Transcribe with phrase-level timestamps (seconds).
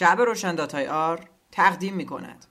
[0.00, 1.20] شب روشن dot ir
[1.52, 2.46] تقدیم می کند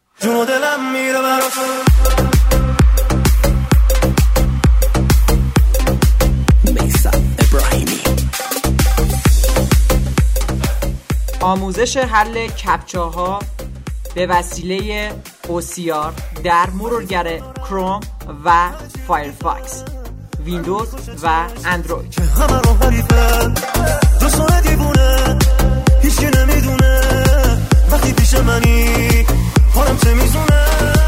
[11.41, 13.39] آموزش حل کپچه ها
[14.15, 15.11] به وسیله
[15.47, 16.13] OCR
[16.43, 17.99] در مرورگر کروم
[18.45, 18.71] و
[19.07, 19.83] فایرفاکس
[20.45, 22.15] ویندوز و اندروید.
[26.01, 27.01] هیچی نمی‌دونه.
[27.91, 28.89] وقتی پیش منی
[29.73, 30.98] حالم چه میزونه؟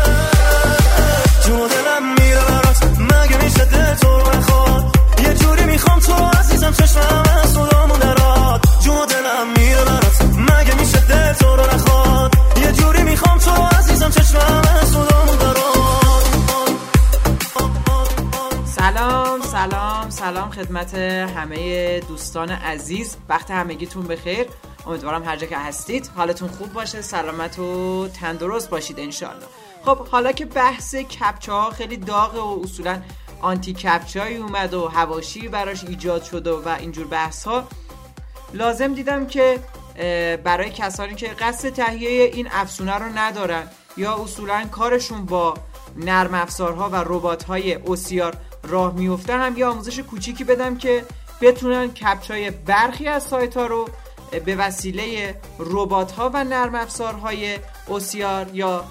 [20.62, 23.18] خدمت همه دوستان عزیز.
[23.30, 24.48] وقت همگیتون بخیر.
[24.88, 26.10] امیدوارم هر جا که هستید.
[26.16, 29.46] حالتون خوب باشه سلامت و تندرست باشید انشالله
[29.86, 33.02] خب حالا که بحث کپچه ها خیلی داغه و اصولا
[33.42, 37.68] آنتی کپچه اومد و هواشی براش ایجاد شده و اینجور بحث ها
[38.54, 39.60] لازم دیدم که
[40.44, 45.54] برای کسانی که قصد تهیه این افسونه رو ندارن یا اصولا کارشون با
[45.98, 51.06] نرم افزارها و ربات های اوسیار راه میفته هم یه آموزش کوچیکی بدم که
[51.42, 53.90] بتونن کپچای برخی از سایت ها رو
[54.46, 58.84] به وسیله ربات ها و نرم افزارهای اوسیار یا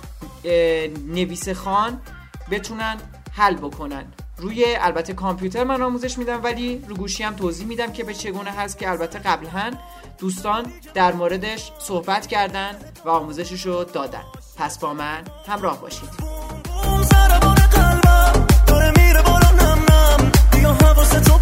[1.06, 2.00] نویس خان
[2.50, 2.96] بتونن
[3.32, 4.04] حل بکنن.
[4.36, 8.50] روی البته کامپیوتر من آموزش میدم ولی رو گوشی هم توضیح میدم که به چگونه
[8.50, 9.72] هست که البته قبلا
[10.18, 14.24] دوستان در موردش صحبت کردن و آموزشش رو دادن.
[14.56, 16.29] پس با من همراه باشید.
[21.24, 21.40] خب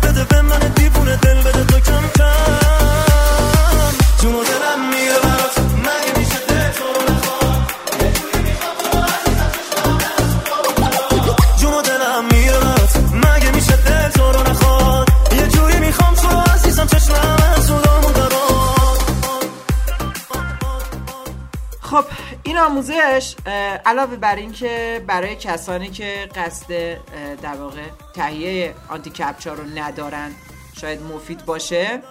[22.59, 23.35] این آموزش
[23.87, 26.99] علاوه بر این که برای کسانی که قصد
[27.43, 27.83] در واقع
[28.15, 30.31] تهیه آنتی کپچا رو ندارن
[30.81, 32.03] شاید مفید باشه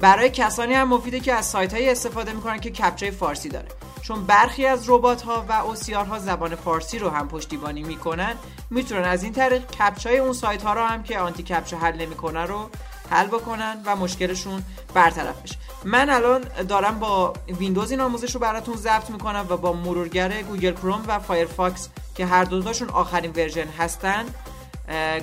[0.00, 3.68] برای کسانی هم مفیده که از سایت های استفاده می‌کنن که کپچای فارسی داره.
[4.02, 8.34] چون برخی از ربات ها و اوسیار ها زبان فارسی رو هم پشتیبانی می‌کنن
[8.70, 12.46] می‌تونن از این طریق کپچای اون سایت ها رو هم که آنتی کپچا حل نمی‌کنن
[12.46, 12.70] رو
[13.10, 14.62] حل بکنن و مشکلشون
[14.94, 15.56] برطرف بشه.
[15.84, 20.72] من الان دارم با ویندوز این آموزش رو براتون ضبط می‌کنم و با مرورگر گوگل
[20.72, 24.24] کروم و فایرفاکس که هر دوتاشون آخرین ورژن هستن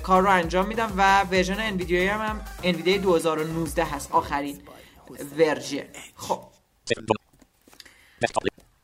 [0.04, 4.62] کار رو انجام میدم و ورژن NVDA هم, هم NVDA 2019 هست آخرین
[5.38, 5.84] ورژن.
[6.16, 6.42] خب.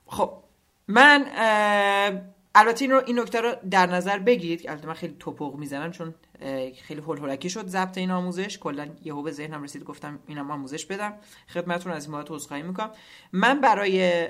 [0.08, 0.34] خب
[0.88, 1.26] من
[2.56, 6.16] البته این رو این نکته رو در نظر بگیرید البته من خیلی تپق می‌زنم چون
[6.84, 8.58] خیلی هول هولکی شد ضبط این آموزش.
[8.58, 11.14] کلا یهو به ذهنم رسید گفتم اینم آموزش بدم.
[11.54, 12.92] خدمتتون از این بابت عذرخواهی می‌کنم.
[13.32, 14.28] من برای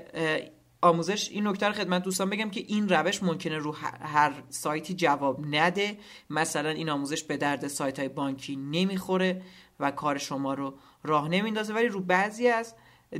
[0.81, 5.45] آموزش این نکته رو خدمت دوستان بگم که این روش ممکنه رو هر سایتی جواب
[5.55, 5.97] نده.
[6.29, 9.41] مثلا این آموزش به درد سایت های بانکی نمی‌خوره
[9.79, 10.73] و کار شما رو
[11.03, 12.75] راه نمیندازه ولی رو بعضی از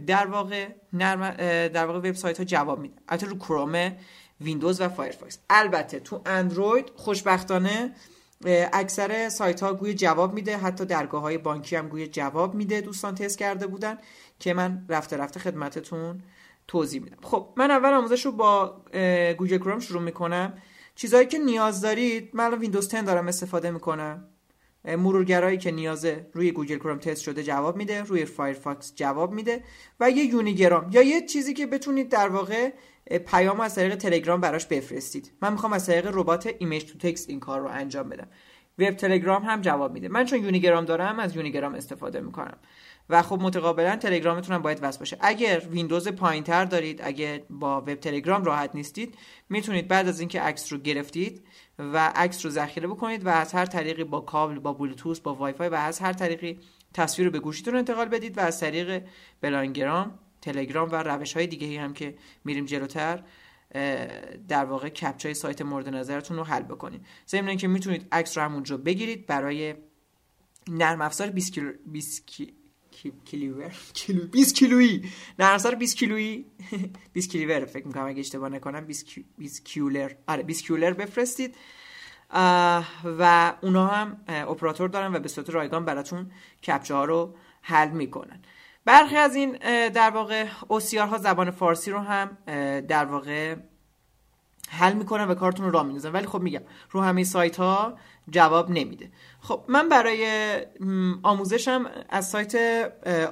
[0.08, 1.32] در واقع نرم
[1.68, 2.96] در واقع وبسایت ها جواب میده.
[3.10, 3.92] البته رو کروم
[4.42, 5.40] ویندوز و فایرفاکس.
[5.50, 7.96] البته تو اندروید خوشبختانه
[8.74, 10.58] اکثر سایت ها گویا جواب میده.
[10.58, 12.82] حتی درگاه های بانکی هم گویا جواب میده.
[12.82, 13.98] دوستان تست کرده بودن
[14.40, 16.22] که من رفته رفته خدمتتون
[16.68, 17.18] توضیح میدم.
[17.24, 18.82] خب من اول آموزش رو با
[19.38, 20.54] گوگل کروم شروع می‌کنم.
[20.96, 24.28] چیزهایی که نیاز دارید من ویندوز 10 دارم استفاده می‌کنم.
[24.86, 29.64] مرورگرایی که نیازه روی گوگل کروم تست شده جواب میده روی فایرفاکس جواب میده
[30.00, 32.72] و یه یونیگرام یا یه چیزی که بتونید در واقع
[33.26, 35.32] پیام از طریق تلگرام براش بفرستید.
[35.42, 38.28] من می‌خوام از طریق ربات image to text این کار رو انجام بدم.
[38.80, 40.08] وب تلگرام هم جواب میده.
[40.08, 42.58] من چون یونیگرام دارم از یونیگرام استفاده می‌کنم.
[43.10, 45.18] و خب متقابلا تلگرامتون هم باید وصل باشه.
[45.22, 49.16] اگر ویندوز پایینتر دارید اگر با وب تلگرام راحت نیستید
[49.50, 51.44] می‌تونید بعد از اینکه عکس رو گرفتید
[51.94, 55.54] و عکس رو ذخیره بکنید و از هر طریقی با کابل با بلوتوث با وای
[55.54, 56.60] فای و از هر طریقی
[56.94, 59.04] تصویر رو به گوشیتون انتقال بدید و از طریق
[59.42, 63.24] بلانگرام تلگرام و روش های دیگه هم که میریم جلوتر
[64.48, 67.06] در واقع کپچای سایت مورد نظرتون رو حل بکنید.
[67.28, 69.76] ضمن اینکه می‌تونید عکس رو همونجا بگیرید برای
[70.68, 72.28] نرم افزار 20 کیلو 20
[73.26, 75.12] کیلوور کیلو 20 کیلویی.
[75.40, 76.46] افزار 20 کیلویی.
[77.14, 78.88] 20 کیلوور فکر می‌کنم اگه اشتباه نکنم
[79.38, 80.12] 20 کیولر.
[80.28, 81.56] آره 20 کیولر بفرستید.
[83.20, 86.32] و اونا هم اپراتور دارن و به صورت رایگان براتون
[86.68, 88.42] کپچه ها رو حل می‌کنن.
[88.86, 89.58] برخی از این
[89.90, 92.38] در واقع اوسیار ها زبان فارسی رو هم
[92.82, 93.56] در واقع
[94.74, 97.98] حل می‌کنن و کارتون رو راه میندازن ولی خب میگم رو همه سایت ها
[98.30, 99.12] جواب نمیده.
[99.40, 100.26] خب من برای
[101.24, 102.56] آموزشم از سایت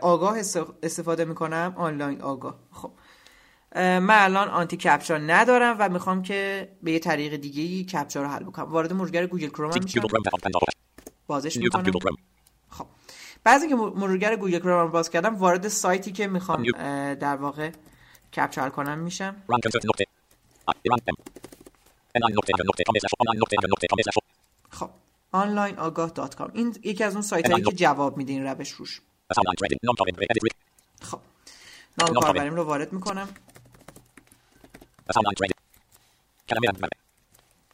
[0.02, 0.38] آگاه
[0.84, 1.74] استفاده می‌کنم.
[1.78, 2.60] آنلاین آگاه.
[2.72, 2.92] خب.
[3.76, 8.28] من الان آنتی کپچا ندارم و می‌خوام که به یه طریق دیگه ای کپچا رو
[8.30, 8.66] حل بکنم.
[8.66, 10.02] وارد مرورگر گوگل کروم میشم.
[11.28, 11.92] بازش می‌کنم.
[12.70, 12.86] خب.
[13.44, 16.64] بعضی که مرورگر گوگل کروم رو باز کردم وارد سایتی که می‌خوام
[17.14, 17.72] در واقع
[18.36, 19.36] کپچا کنم میشم.
[24.70, 24.90] خب
[25.32, 28.70] آنلاین آگاه dot com این یکی از اون سایت هایی که جواب میده این روش
[28.70, 29.02] روش
[31.02, 31.20] خب
[31.98, 33.30] نام کاربریم رو وارد می‌کنم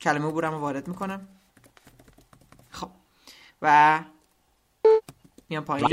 [0.02, 1.28] کلمه عبورم رو وارد می‌کنم
[2.70, 2.90] خب
[3.62, 4.00] و
[5.50, 5.88] میام پایین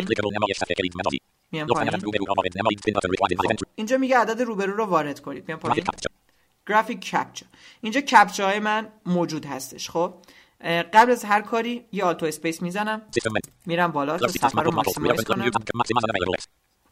[1.53, 1.91] میام پایین
[3.75, 5.85] اینجا میگه عدد روبرو رو وارد کنید میام پایین
[6.73, 7.47] graphic captcha
[7.81, 10.15] اینجا کپچا های من موجود هستش خب؟
[10.95, 13.03] قبل از هر کاری یه alt و space می‌زنم.
[13.67, 15.51] میرم بالا تا صفحه رو maximize کنم.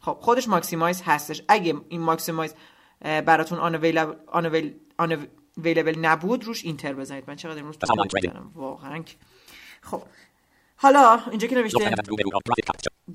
[0.01, 1.41] خب خودش maximize هستش.
[1.47, 2.53] اگه این maximize
[3.01, 3.59] براتون
[4.27, 4.45] آن
[5.57, 7.23] اویلیبل نبود روش اینتر بزنید.
[7.27, 7.77] من چقدر امروز
[8.55, 9.03] واقعا
[9.81, 10.03] خب.
[10.75, 11.95] حالا اینجا که نوشته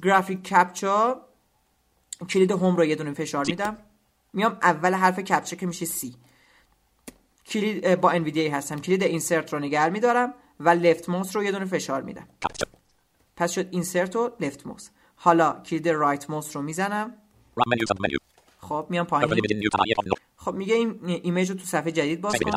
[0.02, 1.22] گرافیک کپچا
[2.30, 3.76] کلید هوم رو یه دونه فشار میدم.
[4.32, 6.14] میام اول حرف کپچا که میشه سی
[7.46, 8.78] کلید با انویدیا هستم.
[8.78, 12.28] کلید اینسرت رو نگر میدارم و لفت موس رو یه دونه فشار میدم.
[13.36, 17.14] پس شد اینسرت و لفت موس حالا کلید right mouse رو می‌زنم.
[18.60, 19.40] خب میام پایین.
[20.36, 22.50] خب میگه این image رو تو صفحه جدید باز کن.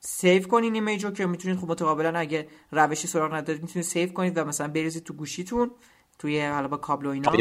[0.00, 4.38] save کنین image رو که می‌تونید خب متقابلا اگه روشی سراغ ندارید می‌تونید سیو کنید
[4.38, 5.70] و مثلا بریزید تو گوشیتون
[6.18, 7.32] توی حالا با کابل و اینا.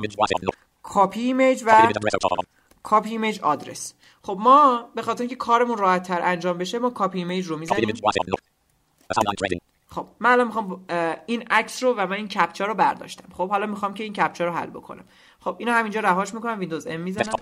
[0.83, 1.91] copy image و
[2.83, 7.17] copy image address خب ما به خاطر اینکه کارمون راحت تر انجام بشه ما copy
[7.17, 7.93] image رو می‌زنیم.
[9.87, 10.85] خب من الان می‌خوام
[11.25, 13.25] این عکس رو و من این کپچا رو برداشتم.
[13.33, 15.03] خب حالا می‌خوام که این کپچا رو حل بکنم.
[15.39, 17.33] خب اینو همینجا رهاش می‌کنم ویندوز M می‌زنم.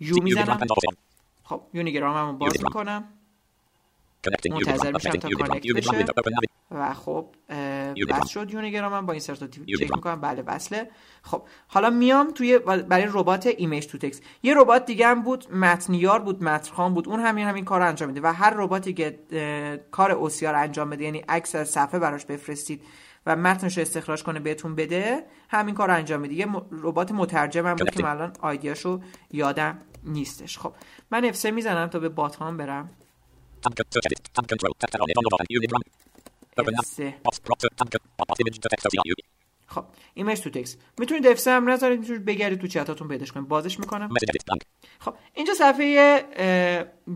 [0.00, 0.58] U می‌زنم.
[1.44, 3.08] خب یونیگراممو باز می‌کنم.
[4.50, 6.04] منتظر میشم تا connect بشه.
[6.70, 7.26] و خب
[8.08, 10.20] وصل شد یونیگرامم با insert T چک می‌کنم.
[10.20, 10.90] بله وصله.
[11.22, 16.18] خب حالا میام توی برای ربات image to text یه ربات دیگه هم بود متن‌یار
[16.18, 17.08] بود متن‌خوان بود.
[17.08, 19.18] اون همین همین کار انجام میده و هر رباتی که
[19.90, 22.82] کار اوسیار انجام بده یعنی عکس از صفحه براش بفرستید
[23.26, 26.34] و متنش رو استخراج کنه بهتون بده همین کار انجام میده.
[26.34, 29.00] یه ربات مترجم هم بود که من الان آیدیاشو
[29.30, 30.58] یادم نیستش.
[30.58, 30.72] خب
[31.10, 32.90] من F3 می‌زنم تا به باتام برم.
[39.66, 39.84] خب
[40.14, 44.08] ایمیج تو تکس می‌تونید F3 هم نذارید می‌تونید بگردید تو چتاتون پیداش کنید بازش می‌کنم
[44.98, 46.24] خب اینجا صفحه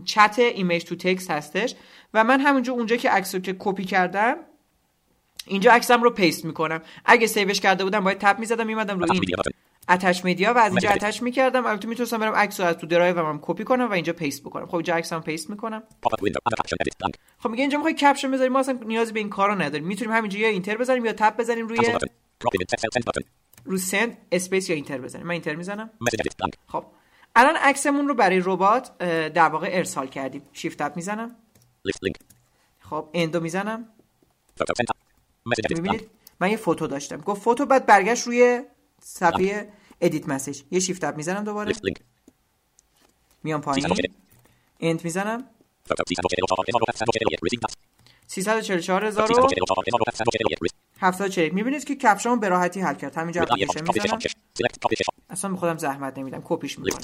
[0.05, 1.75] چت image to text هستش
[2.13, 4.35] و من همونجا اونجا که عکس که کپی کردم
[5.47, 9.11] اینجا عکسم رو paste می‌کنم اگه save ش کرده بودم باید tab می‌زدم میومدم رو
[9.11, 9.21] این
[9.89, 11.65] attach media و از اینجا attach می‌کردم.
[11.65, 14.65] البته می‌تونستم برم عکس رو از تو درایو هم کپی کنم و اینجا paste بکنم.
[14.65, 15.83] خب اینجا عکسم paste می‌کنم.
[17.37, 19.87] خب میگه اینجا می‌خوای caption بذاریم ما اصلا نیاز به این کارا نداریم.
[19.87, 21.77] می‌تونیم همینجا یا enter بزنیم یا tab بزنیم روی
[23.65, 25.25] رو send space یا enter بزنیم.
[25.25, 25.89] من enter می‌زنم.
[26.67, 26.85] خب.
[27.35, 28.97] الان عکسمون رو برای ربات
[29.33, 30.41] در واقع ارسال کردیم.
[30.53, 31.35] shift tab می‌زنم.
[32.79, 33.85] خب end رو می‌زنم.
[35.45, 36.09] می‌بینید
[36.39, 37.17] من یه photo داشتم.
[37.17, 38.61] گفت photo بعد برگشت روی
[39.01, 39.69] صفحه
[40.05, 41.73] edit message یه shift tab می‌زنم دوباره
[43.43, 43.87] میام پایین
[44.79, 45.43] end می‌زنم
[48.27, 49.47] 344 هزار و
[50.99, 54.19] 740 می‌بینید که کپچامو به راحتی حل کرد همینجا اپلیکیشن می‌زنم
[55.29, 57.01] اصلا به خودم زحمت نمیدم کپیش می‌کنم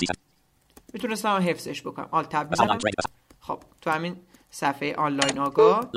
[0.94, 2.78] می‌تونستم حفظش بکنم alt tab می‌زنم
[3.40, 4.16] خب تو همین
[4.52, 5.90] صفحه آنلاین آگاه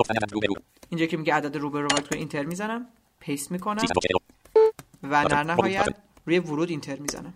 [0.88, 2.86] اینجا که میگه عدد روبرو رو کنید enter می‌زنم
[3.20, 3.84] paste می‌کنم
[5.02, 5.94] و در نهایت
[6.26, 7.34] روی ورود enter می‌زنم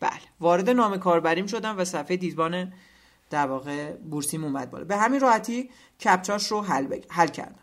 [0.00, 0.20] بله.
[0.40, 2.72] وارد نام کاربریم شدم و صفحه دیدبان
[3.30, 4.84] در واقع بورسیم اومد بالا.
[4.84, 5.70] به همین راحتی
[6.04, 7.04] کپچاش رو حل, بگ...
[7.10, 7.58] حل کردم.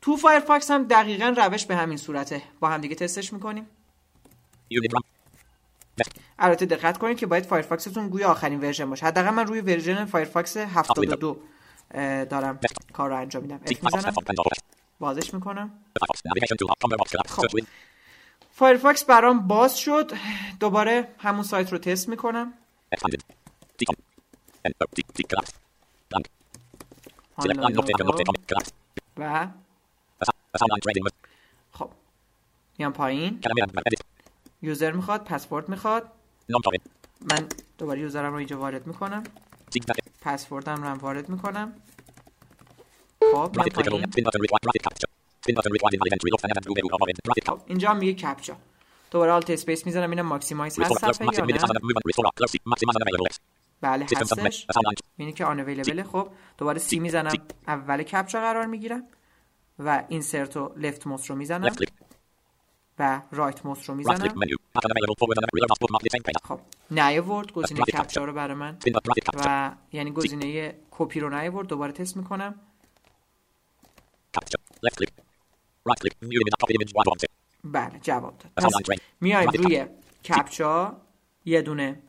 [0.00, 2.42] تو فایرفاکس هم دقیقا روش به همین صورته.
[2.60, 3.66] با هم دیگه تستش می‌کنیم.
[6.38, 9.06] البته دقت کنید که باید فایرفاکستون گویا آخرین ورژن باشه.
[9.06, 11.42] حداقل من روی ورژن فایرفاکس 72
[12.30, 12.60] دارم
[12.92, 13.60] کار رو انجام میدم.
[15.02, 15.70] بازش می‌کنم.
[17.26, 17.46] خب.
[18.52, 20.12] فایرفاکس برام باز شد.
[20.60, 22.52] دوباره همون سایت رو تست می‌کنم.
[29.18, 29.50] و
[31.72, 31.90] خب.
[32.78, 33.40] میام پایین.
[34.62, 36.10] یوزر می‌خواد پسورد می‌خواد.
[37.20, 39.22] من دوباره یوزرم رو اینجا وارد می‌کنم.
[40.20, 41.72] پسوردم رو هم وارد می‌کنم.
[47.66, 48.56] اینجا هم میگه کپچا
[49.10, 51.22] دوباره alt space می‌زنم اینم maximize هست
[53.80, 54.66] بله هستش
[55.16, 57.32] اینه که unavailable خب دوباره C می‌زنم
[57.66, 59.02] اول کپچا قرار می‌گیرم
[59.78, 61.76] و insert و left mouse رو می‌زنم
[62.98, 64.34] و right mouse رو می‌زنم
[66.44, 66.60] خب
[67.20, 68.78] آورد گزینه کپچا رو برای من
[69.34, 72.54] و یعنی گزینه کپی رو نیاورد دوباره تست می‌کنم
[74.86, 75.12] left click.
[75.88, 76.14] Right click.
[76.30, 77.26] New image copy image one one
[77.64, 78.52] بله جواب داد.
[78.56, 78.72] پس
[79.20, 79.86] میایم روی
[80.24, 81.00] کپچا
[81.44, 82.02] یه دونه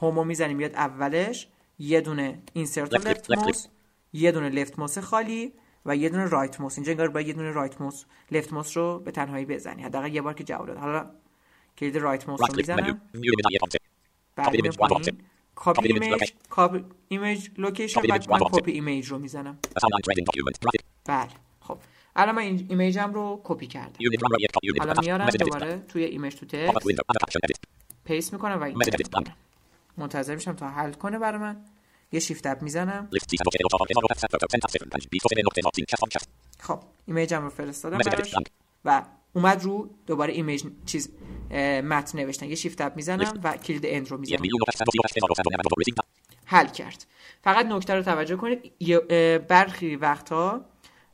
[0.00, 3.30] home و می‌زنیم بیاد اولش یه دونه insert left.
[3.30, 3.66] mouse
[4.12, 5.52] یه دونه left mouse خالی
[5.86, 8.98] و یه دونه right mouse اینجا انگار باید یه دونه right mouse left mouse رو
[8.98, 9.82] به تنهایی بزنی.
[9.82, 10.76] حداقل یه بار که جواب داد.
[10.76, 11.10] حالا
[11.78, 13.00] کلید right mouse right رو می‌زنم.
[13.14, 13.24] Image.
[14.52, 15.14] image location.
[16.48, 18.38] copy image location Copy بعد image, من.
[18.38, 19.58] copy image رو می‌زنم.
[21.04, 21.28] بله
[21.60, 21.78] خب.
[22.16, 23.98] الان من این ایمیجم رو کپی کردم
[24.78, 26.86] حالا میارم دوباره توی image to text
[28.04, 28.78] paste می‌کنم و این
[29.96, 31.56] منتظر میشم تا حل کنه برای من
[32.12, 33.08] یه shift up می‌زنم
[36.60, 38.34] خب ایمیجم رو فرستادم براش
[38.84, 39.02] و
[39.32, 41.10] اومد رو دوباره image چیز
[41.84, 44.38] متن نوشتن یه shift up می‌زنم و کلید end رو می‌زنم
[46.44, 47.06] حل کرد
[47.42, 48.72] فقط نکته رو توجه کنید
[49.48, 50.64] برخی وقتها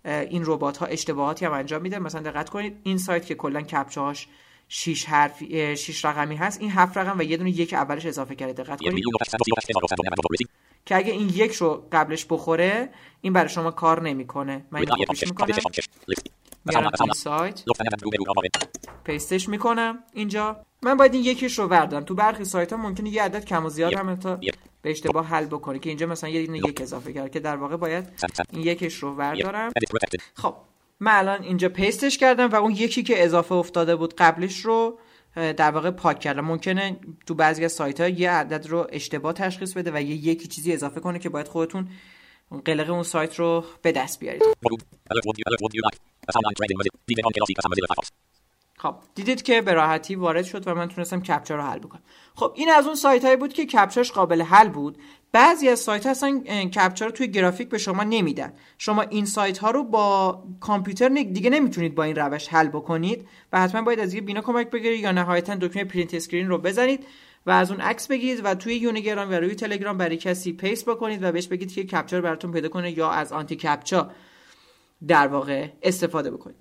[0.05, 1.99] این ربات ها اشتباهاتی هم انجام میده.
[1.99, 4.29] مثلا دقت کنید این سایت که کلا کپچه هاش
[4.69, 8.53] 6 حرف 6 رقمی هست این هفت رقم و یه دونه یک اولش اضافه کرده.
[8.53, 9.05] دقت کنید.
[10.87, 12.91] که اگه این یک رو قبلش بخوره
[13.21, 14.67] این برای شما کار نمی‌کنه.
[14.71, 16.23] من این with icon کپیش check copy
[16.65, 17.63] می‌کنم میارم سایت.
[19.05, 19.99] پیستش می‌کنم.
[20.13, 20.65] اینجا.
[20.83, 23.69] من باید این یکیش رو بردارم تو برخی سایت ها ممکنه یه عدد کم و
[23.69, 23.95] زیاد.
[23.95, 24.41] هم تا.
[24.83, 28.09] به اشتباه حل بکنه که اینجا مثلا یه یک اضافه کرد که در واقع باید
[28.53, 29.73] این یکیش رو بردارم
[30.35, 30.55] خب
[31.01, 34.99] من الان اینجا پیستش کردم و اون یکی که اضافه افتاده بود قبلش رو
[35.37, 36.97] در واقع پاک کردم ممکنه
[37.27, 40.73] تو بعضی از سایت ها یه عدد رو اشتباه تشخیص بده و یه یکی چیزی
[40.73, 41.89] اضافه کنه که باید خودتون
[42.65, 44.43] قلق اون سایت رو به dست بیارید
[48.83, 52.03] خب دیدید که به راحتی وارد شد و من تونستم کپچر رو حل بکنم.
[52.35, 54.99] خب این از اون سایت هایی بود که کپچاش قابل حل بود.
[55.33, 58.53] بعضی از سایت ها اصلا اه، کپچا رو توی گرافیک به شما نمیدن.
[58.79, 63.61] شما این سایت ها رو با کامپیوتر دیگه نمی‌تونید با این روش حل بکنید و
[63.61, 67.07] حتما باید از یه بینا کمک بگیرید یا نهایتا دکمه print screen رو بزنید
[67.47, 71.23] و از اون عکس بگیرید و توی یونیگرام و روی تلگرام برای کسی paste بکنید
[71.23, 74.11] و بهش بگید که کپچا براتون پیدا کنه یا از anti captcha
[75.09, 76.57] در واقع استفاده بکنید.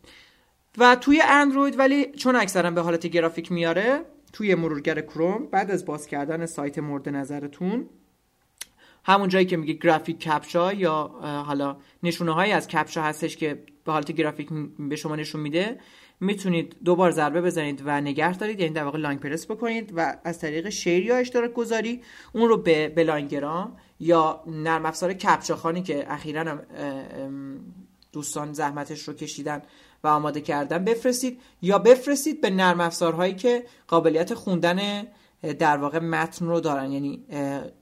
[0.80, 5.86] و توی اندروید ولی چون اکثرا به حالت گرافیک میاره توی مرورگر کروم بعد از
[5.86, 7.90] باز کردن سایت مورد نظرتون
[9.04, 11.08] همون جایی که میگه گرافیک کپچا یا
[11.46, 15.80] حالا نشونه هایی از کپچا هستش که به حالت گرافیک به شما نشون میده
[16.20, 20.40] می‌تونید دوبار ضربه بزنید و نگه دارید یعنی در واقع long press بکنید و از
[20.40, 22.02] طریق share یا اشتراک گذاری
[22.34, 26.60] اون رو به بلایندگرام یا نرم افزار کپچا خوانی که اخیرا
[28.12, 29.62] دوستان زحمتش رو کشیدن
[30.04, 35.08] و آماده کردن بفرستید یا بفرستید به نرم افزارهایی که قابلیت خوندن
[35.60, 36.92] در واقع متن رو دارن.
[36.92, 37.26] یعنی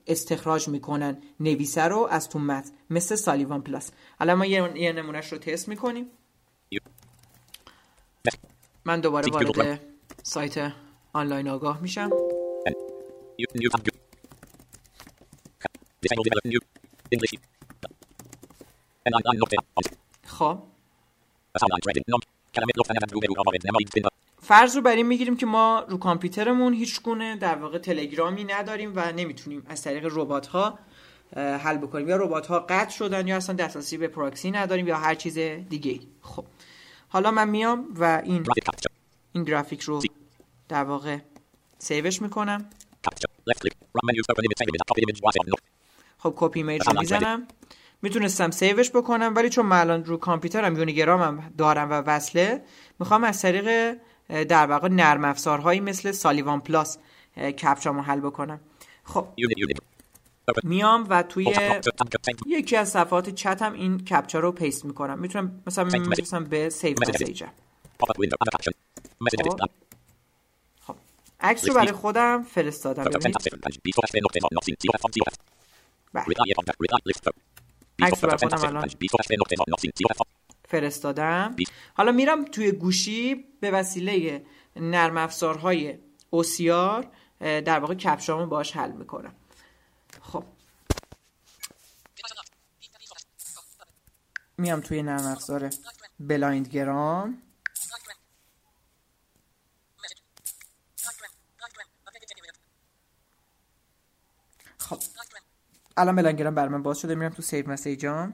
[0.07, 3.91] استخراج می‌کنن نویسه رو از تو متن مثل سالیوان پلاس.
[4.19, 6.05] الان ما یه, نمونهش رو تست می‌کنیم.
[8.85, 9.79] من دوباره وارد
[10.23, 10.73] سایت
[11.13, 12.09] آنلاین آگاه میشم.
[20.25, 20.59] خب.
[24.41, 28.93] فرض رو بر این می‌گیریم که ما رو کامپیوترمون هیچ گونه در واقع تلگرامی نداریم
[28.95, 30.79] و نمی‌تونیم از طریق ربات ها
[31.35, 32.09] حل بکنیم.
[32.09, 35.37] یا ربات ها قطع شدن یا اصلا دسترسی به پراکسی نداریم یا هر چیز
[35.69, 36.45] دیگه خب.
[37.09, 38.45] حالا من میام و این
[39.33, 40.01] این گرافیک رو
[40.69, 41.17] در واقع
[41.77, 42.69] سیوش می‌کنم.
[46.19, 47.47] خب copy image رو می‌زنم.
[48.01, 52.61] می‌تونستم save ش بکنم ولی چون من الان رو کامپیوترم یونیگرامم دارم و وصله
[52.99, 53.97] می‌خوام از طریق
[54.29, 56.97] در واقع نرم افزارهایی مثل سالیوان پلاس
[57.37, 58.59] کپچامو حل بکنم.
[59.03, 59.27] خب
[60.63, 61.53] میام و توی
[62.47, 65.19] یکی از صفحات چتم این کپچا رو paste می‌کنم.
[65.19, 67.49] می‌تونم مثلا می‌رسم به سیو مسیجم
[69.39, 69.69] خب.
[70.81, 70.95] خب.
[71.39, 73.03] عکس رو برای خودم فرستادم.
[78.01, 78.89] عکس خودم الان.
[80.67, 81.55] فرستادم.
[81.93, 85.97] حالا میرم توی گوشی به وسیله نرم افزارهای
[86.29, 89.35] OCR در واقع کپچامو باش حل می‌کنم.
[90.21, 90.43] خب.
[94.57, 95.69] میام توی نرم افزار
[96.19, 96.69] بلایند
[105.97, 108.33] الان بلایندگرام بر من باز شده میرم تو saved message ام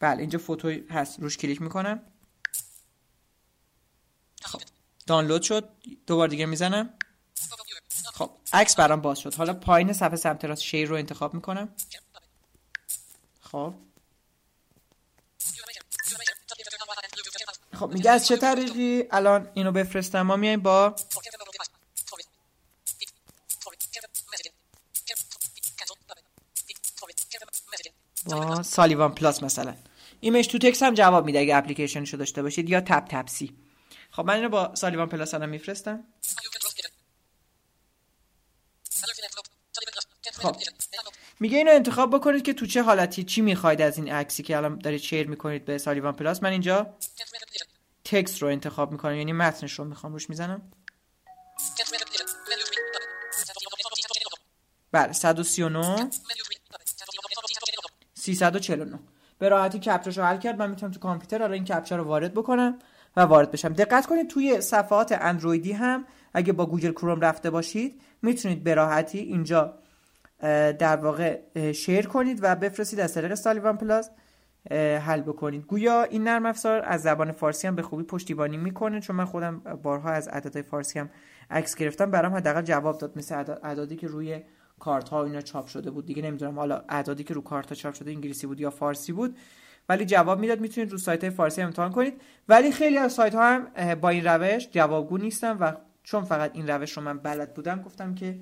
[0.00, 2.02] بله اینجا photo هست روش کلیک می‌کنم.
[4.42, 4.62] خب
[5.06, 5.68] دانلود شد
[6.06, 6.94] دوبار دیگه می‌زنم.
[8.14, 9.34] خب عکس برام باز شد.
[9.34, 11.74] حالا پایین صفحه سمت راست share رو انتخاب می‌کنم.
[13.40, 13.74] خب.
[17.74, 20.22] خب میگه از چه طریقی؟ الان اینو بفرستم.
[20.22, 20.96] ما میایم با
[28.62, 29.74] سالیوان پلاس مثلا.
[30.20, 33.56] image to text هم جواب میده اگه اپلیکیشنشو داشته باشید یا TapTapSee.
[34.10, 36.04] خب من اینو با سالیوان پلاس الان میفرستم.
[40.32, 40.56] خب
[41.40, 44.78] میگه اینو انتخاب بکنید که تو چه حالتی چی می‌خواید از این عکسی که الان
[44.78, 46.42] دارید share می‌کنید به سالیوان پلاس.
[46.42, 46.94] من اینجا
[48.04, 50.72] text رو انتخاب می‌کنم یعنی متنش رو می‌خوام روش می‌زنم.
[54.92, 56.10] بله 139
[58.34, 58.98] 349
[59.38, 60.58] به راحتی کپچاش رو حل کرد.
[60.58, 62.78] من می‌تونم تو کامپیوتر حالا این کپچا رو وارد بکنم
[63.16, 63.68] و وارد بشم.
[63.68, 66.04] دقت کنید توی صفحات اندرویدی هم
[66.34, 69.74] اگه با گوگل کروم رفته باشید می‌تونید به راحتی اینجا
[70.78, 71.40] در واقع
[71.72, 74.10] share کنید و بفرستید از طریق سالیوان پلاس
[75.06, 75.62] حل بکنید.
[75.62, 79.58] گویا این نرم افزار از زبان فارسی هم به خوبی پشتیبانی می‌کنه چون من خودم
[79.82, 81.10] بارها از عددهای فارسی هم
[81.50, 82.10] عکس گرفتم.
[82.10, 84.40] برام حداقل جواب داد مثل اعدادی که روی
[84.80, 86.06] کارت ها اینا چاپ شده بود.
[86.06, 89.36] دیگه نمی‌دونم حالا اعدادی که رو کارت ها چاپ شده انگلیسی بود یا فارسی بود.
[89.88, 92.22] ولی جواب می‌داد می‌تونید رو سایت های فارسی امتحان کنید.
[92.48, 96.68] ولی خیلی از سایت ها هم با این روش جوابگو نیستن و چون فقط این
[96.68, 98.40] روش رو من بلد بودم گفتم که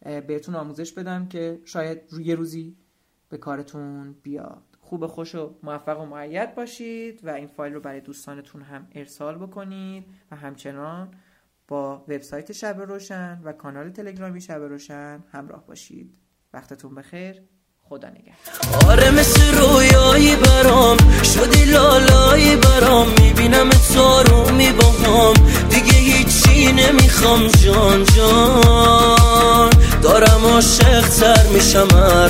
[0.00, 2.76] بهتون آموزش بدم که شاید روی روزی
[3.28, 4.62] به کارتون بیاد.
[4.80, 9.38] خوب خوش و موفق و معید باشید و این فایل رو برای دوستانتون هم ارسال
[9.38, 11.10] بکنید و همچنان
[11.68, 16.18] با وبسایت شب روشن و کانال تلگرامی شب روشن همراه باشید.
[16.54, 17.42] وقتتون بخیر.
[17.88, 18.90] خدا نگهدار.
[18.90, 25.32] آره مثل رویایی برام شدی لالایی برام می‌بینم تارومی با هم
[25.70, 29.70] دیگه هیچی نمی‌خوام جان جان.
[30.02, 32.28] دارم عاشق تر میشم هر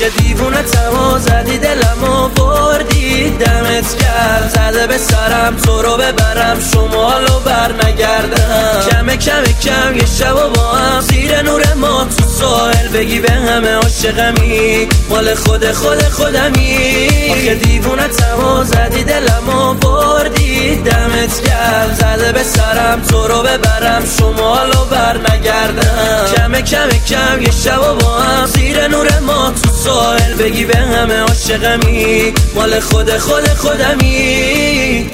[0.00, 6.60] آخه دیوونه تما زدی دلم آوردی دمت کرد زده به سرم تو رو ببرم.
[6.72, 11.00] شمالو بر نگردم کم کم کم یه شب با هم.
[11.00, 14.88] زیر نور ما تو ساحل بگی به همه عاشقمی.
[15.08, 17.08] مال خود خود خودمی.
[17.30, 24.02] آخه دیوونه تما زدی دلم آوردی دمت کرد زده به سرم تو رو ببرم.
[24.18, 28.46] شمالو بر نگردم کم کم کم یه شب و با هم.
[28.46, 32.32] زیر نور ما تو ساحل بگی به همه عاشقمی.
[32.54, 35.10] مال خود خود خودمی.